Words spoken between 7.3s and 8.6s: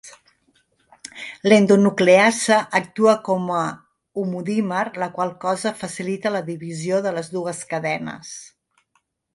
dues cadenes.